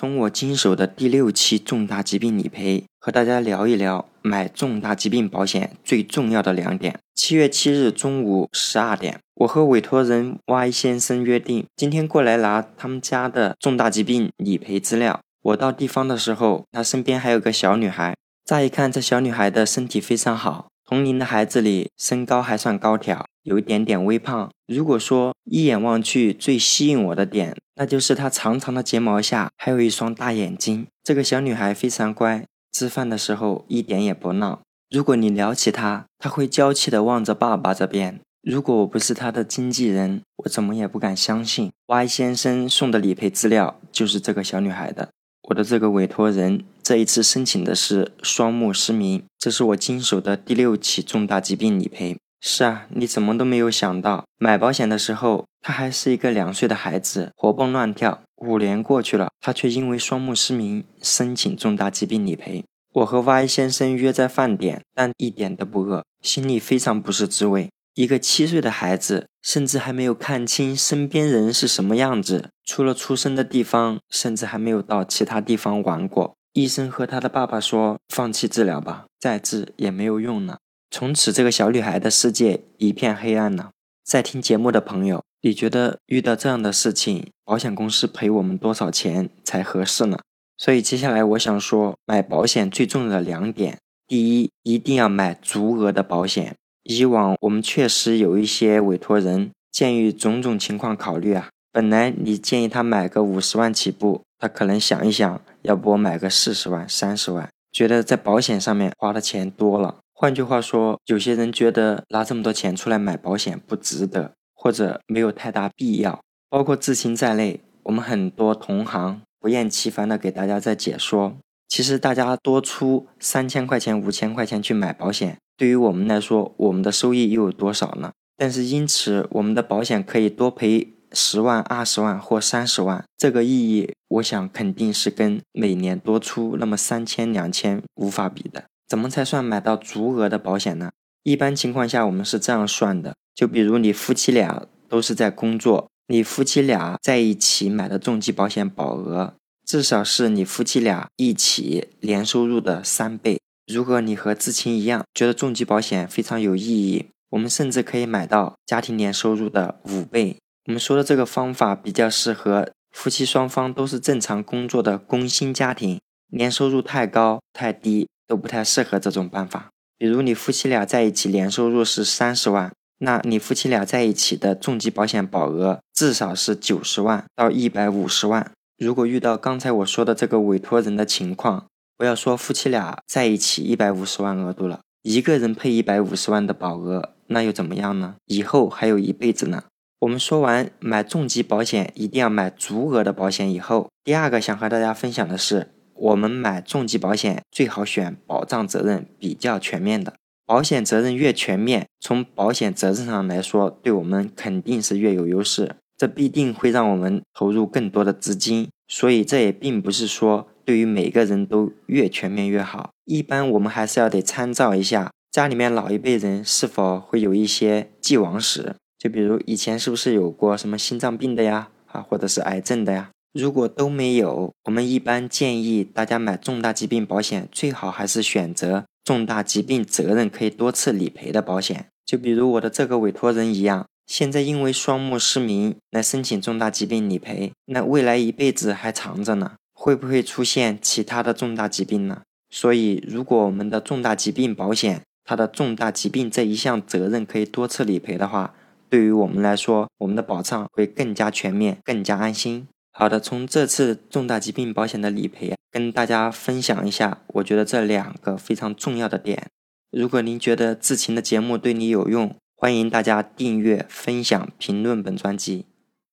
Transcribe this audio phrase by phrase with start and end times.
[0.00, 6.98] 从我经手的第六期重大疾病理赔，和大家聊一聊买重大疾病保险最重要的两点。
[7.14, 15.20] 七月七日中午十二点，我和委托人 Y 先生约定，今天过来拿他们家的重大疾病理赔资料。
[15.42, 18.14] 我到地方的时候，他身边还有个小女孩。
[18.46, 23.24] 乍一看，这小女孩的身体非常好，同龄的孩子里身高还算高挑。
[23.44, 24.50] 有一点点微胖。
[24.66, 30.88] 如果说一眼望去最吸引我的点，那就是她长长的睫毛下还有一双大眼睛。
[31.04, 34.62] 这个小女孩非常乖，吃饭的时候一点也不闹。
[34.90, 38.20] 如果你聊起她，她会娇气的望着爸爸这边。
[38.42, 45.10] 如果我不是她的经纪人，我怎么也不敢相信 Y 先生送的理赔资料就是这个小女孩的。
[45.50, 52.16] 我的这个委托人这一次申请的是双目失明，这是我经手的第六起重大疾病理赔。
[52.40, 58.22] 是啊，你怎么都没有想到，买保险的时候他还是一个两岁的孩子，活蹦乱跳。
[58.36, 62.64] 五年过去了，他却因为双目失明申请重大疾病理赔。
[62.94, 67.68] 我和 Y 先生约在饭点，但一点都不饿，心里非常不是滋味。
[67.94, 76.36] 一个七岁的孩子，甚至还没有看清身边人是什么样子，除了出生的地方，甚至还没有到其他地方玩过。
[76.52, 83.70] 医生和他的爸爸说：“放弃治疗吧，再治也没有用了。”从此，这个小女孩的世界一片黑暗了。
[84.04, 90.20] 在听节目的朋友，你觉得遇到这样的事情，保险公司赔我们多少钱才合适呢？
[90.56, 96.54] 所以接下来我想说，买保险最重要的两点：第一，一定要买足额的保险。
[96.84, 109.98] 以往我们确实有一些委托人，鉴于种种情况考虑啊，本来你建议他买个五十万起步，他可能想一想，要不我买个四十万、三十万，觉得在保险上面花的钱多了。
[110.12, 116.20] 换句话说，有些人觉得拿这么多钱出来买保险不值得，或者没有太大必要。
[116.48, 121.36] 包括志清在内，我们很多同行不厌其烦的给大家在解说。
[121.68, 128.10] 其实大家多出三千块钱、五千块钱去买保险，对于我们来说，我们的收益又有多少呢？
[128.36, 138.64] 但是因此，我们的保险可以多赔十万、二十万或三十万，这个意义，我想肯定是跟每年多出那么三千、两千无法比的。
[138.88, 140.90] 怎么才算买到足额的保险呢？
[141.22, 149.34] 一般情况下，我们是这样算的：就比如你夫妻俩都是在工作，你夫妻俩在一起买的重疾保险保额，
[149.66, 153.38] 至少是你夫妻俩一起年收入的三倍。
[153.72, 160.36] 如果你和志清一样觉得重疾保险非常有意义，我们甚至可以买到家庭年收入的五倍。
[160.66, 166.00] 我们说的这个方法比较适合夫妻双方都是正常工作的工薪家庭，
[166.32, 168.06] 年收入太高太低。
[168.30, 169.70] 都不太适合这种办法。
[169.98, 178.52] 比如你夫妻俩在一起年收入是三十万，那你夫妻俩在一起的重疾保险保额至少是九十万到一百五十万。
[178.78, 181.66] 如果遇到刚才我说的这个委托人的情况，
[181.96, 188.14] 不要说夫妻俩在一起一百五十万额度了，一个人配一百五十万的保额，那又怎么样呢？
[188.26, 189.64] 以后还有一辈子呢。
[190.00, 195.68] 我们说完买重疾保险一定要买足额的保险以后，第二个想和大家分享的是。
[195.94, 200.14] 我们买重疾保险最好选保障责任比较全面的，
[200.46, 208.70] 保险责任越全面，从保险责任上来说，对我们肯定是越有优势，这必定会让我们投入更多的资金。
[208.88, 223.10] 所以这也并不是说对于每个人都越全面越好，一般我们还是要得参照一下家里面老一辈人是否会有一些既往史，就比如以前是不是有过什么心脏病的呀，啊，或者是癌症的呀。
[223.32, 231.86] 如果都没有，我们一般建议大家买重大疾病保险，最好还是选择重大疾病责任可以多次理赔的保险。
[232.04, 242.20] 就比如我的这个委托人一样，现在因为双目失明来申请重大疾病理赔，那未来一辈子还长着呢，会不会出现其他的重大疾病呢？
[242.50, 248.52] 所以，如果我们的重大疾病保险，它的重大疾病这一项责任可以多次理赔的话，
[248.90, 252.66] 对于我们来说，我们的保障会更加全面，更加安心。
[252.90, 259.46] 好的，从这次重大疾病保险的理赔，跟大家分享一下，我觉得这两个非常重要的点。
[259.92, 265.66] 如果您觉得志勤的节目对你有用，欢迎大家订阅、分享、评论本专辑。